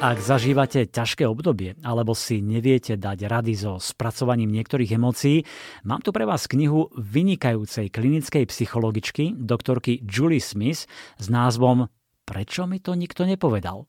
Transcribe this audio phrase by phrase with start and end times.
[0.00, 5.44] Ak zažívate ťažké obdobie alebo si neviete dať rady so spracovaním niektorých emócií,
[5.84, 10.88] mám tu pre vás knihu vynikajúcej klinickej psychologičky doktorky Julie Smith
[11.20, 11.84] s názvom
[12.24, 13.84] Prečo mi to nikto nepovedal?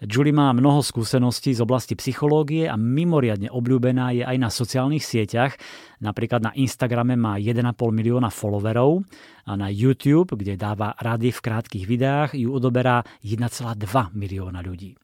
[0.00, 5.60] Julie má mnoho skúseností z oblasti psychológie a mimoriadne obľúbená je aj na sociálnych sieťach.
[6.00, 9.04] Napríklad na Instagrame má 1,5 milióna followerov
[9.44, 13.76] a na YouTube, kde dáva rady v krátkých videách, ju odoberá 1,2
[14.16, 14.96] milióna ľudí.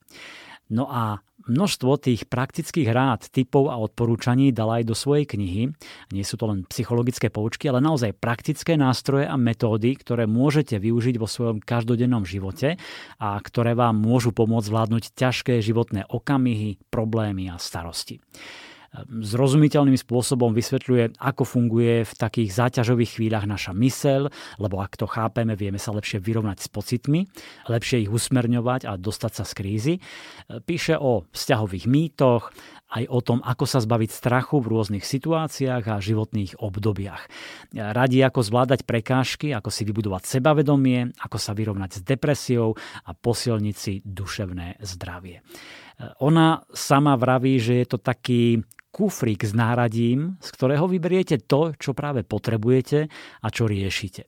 [0.67, 5.71] No a množstvo tých praktických rád, typov a odporúčaní dala aj do svojej knihy.
[6.11, 11.15] Nie sú to len psychologické poučky, ale naozaj praktické nástroje a metódy, ktoré môžete využiť
[11.15, 12.75] vo svojom každodennom živote
[13.17, 18.19] a ktoré vám môžu pomôcť zvládnuť ťažké životné okamihy, problémy a starosti
[18.95, 25.53] zrozumiteľným spôsobom vysvetľuje, ako funguje v takých záťažových chvíľach naša mysel, lebo ak to chápeme,
[25.53, 27.27] vieme sa lepšie vyrovnať s pocitmi,
[27.67, 29.93] lepšie ich usmerňovať a dostať sa z krízy.
[30.47, 32.51] Píše o vzťahových mýtoch,
[32.87, 37.27] aj o tom, ako sa zbaviť strachu v rôznych situáciách a životných obdobiach.
[37.75, 43.75] Radí, ako zvládať prekážky, ako si vybudovať sebavedomie, ako sa vyrovnať s depresiou a posilniť
[43.75, 45.43] si duševné zdravie.
[46.21, 48.61] Ona sama vraví, že je to taký
[48.93, 53.05] kufrík s náradím, z ktorého vyberiete to, čo práve potrebujete
[53.41, 54.25] a čo riešite.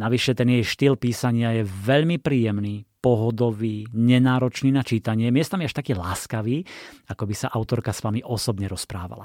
[0.00, 5.96] Navyše ten jej štýl písania je veľmi príjemný, pohodový, nenáročný na čítanie, miestami až taký
[5.96, 6.60] láskavý,
[7.08, 9.24] ako by sa autorka s vami osobne rozprávala.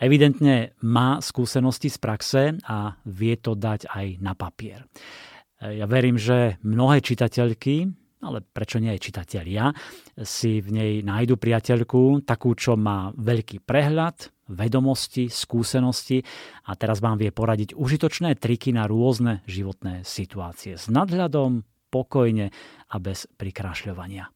[0.00, 4.88] Evidentne má skúsenosti z praxe a vie to dať aj na papier.
[5.60, 9.72] Ja verím, že mnohé čitateľky, ale prečo nie aj čitatelia,
[10.20, 16.20] si v nej nájdu priateľku, takú, čo má veľký prehľad, vedomosti, skúsenosti.
[16.68, 20.76] A teraz vám vie poradiť užitočné triky na rôzne životné situácie.
[20.76, 22.52] S nadhľadom, pokojne
[22.90, 24.28] a bez prikrášľovania.